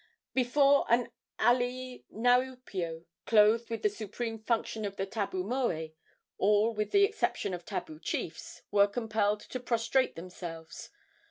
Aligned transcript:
Before 0.33 0.87
an 0.89 1.11
alii 1.37 2.05
niaupio, 2.11 3.05
clothed 3.27 3.69
with 3.69 3.83
the 3.83 3.89
supreme 3.91 4.39
function 4.39 4.83
of 4.83 4.95
the 4.95 5.05
tabu 5.05 5.43
moe, 5.43 5.89
all, 6.39 6.73
with 6.73 6.89
the 6.89 7.03
exception 7.03 7.53
of 7.53 7.65
tabu 7.65 7.99
chiefs, 7.99 8.63
were 8.71 8.87
compelled 8.87 9.41
to 9.41 9.59
prostrate 9.59 10.15
themselves. 10.15 10.89